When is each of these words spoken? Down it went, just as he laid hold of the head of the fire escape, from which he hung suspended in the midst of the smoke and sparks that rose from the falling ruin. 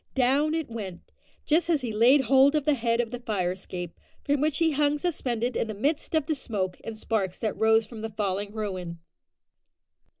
Down 0.15 0.55
it 0.55 0.67
went, 0.67 1.11
just 1.45 1.69
as 1.69 1.81
he 1.81 1.91
laid 1.91 2.21
hold 2.21 2.55
of 2.55 2.65
the 2.65 2.73
head 2.73 2.99
of 2.99 3.11
the 3.11 3.19
fire 3.19 3.51
escape, 3.51 3.99
from 4.23 4.41
which 4.41 4.57
he 4.57 4.71
hung 4.71 4.97
suspended 4.97 5.55
in 5.55 5.67
the 5.67 5.75
midst 5.75 6.15
of 6.15 6.25
the 6.25 6.33
smoke 6.33 6.77
and 6.83 6.97
sparks 6.97 7.37
that 7.41 7.55
rose 7.55 7.85
from 7.85 8.01
the 8.01 8.09
falling 8.09 8.51
ruin. 8.51 8.97